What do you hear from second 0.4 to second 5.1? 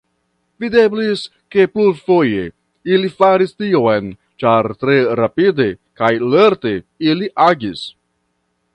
Videblis, ke plurfoje ili faris tion, ĉar tre